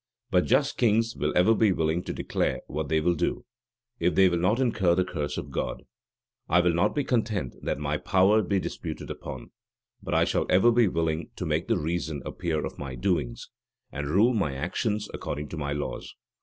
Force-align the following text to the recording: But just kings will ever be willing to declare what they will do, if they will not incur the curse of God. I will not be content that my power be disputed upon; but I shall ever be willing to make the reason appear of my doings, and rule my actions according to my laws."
But 0.31 0.45
just 0.45 0.79
kings 0.79 1.15
will 1.15 1.31
ever 1.37 1.53
be 1.53 1.71
willing 1.71 2.03
to 2.05 2.11
declare 2.11 2.61
what 2.65 2.89
they 2.89 2.99
will 2.99 3.13
do, 3.13 3.45
if 3.99 4.15
they 4.15 4.29
will 4.29 4.39
not 4.39 4.59
incur 4.59 4.95
the 4.95 5.05
curse 5.05 5.37
of 5.37 5.51
God. 5.51 5.83
I 6.49 6.59
will 6.59 6.73
not 6.73 6.95
be 6.95 7.03
content 7.03 7.53
that 7.61 7.77
my 7.77 7.97
power 7.99 8.41
be 8.41 8.59
disputed 8.59 9.11
upon; 9.11 9.51
but 10.01 10.15
I 10.15 10.25
shall 10.25 10.47
ever 10.49 10.71
be 10.71 10.87
willing 10.87 11.29
to 11.35 11.45
make 11.45 11.67
the 11.67 11.77
reason 11.77 12.23
appear 12.25 12.65
of 12.65 12.79
my 12.79 12.95
doings, 12.95 13.49
and 13.91 14.07
rule 14.09 14.33
my 14.33 14.55
actions 14.55 15.07
according 15.13 15.49
to 15.49 15.57
my 15.57 15.71
laws." 15.71 16.15